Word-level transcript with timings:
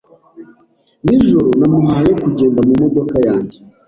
Nijoro 1.03 1.49
namuhaye 1.59 2.11
kugenda 2.23 2.59
mumodoka 2.67 3.15
yanjye. 3.27 3.57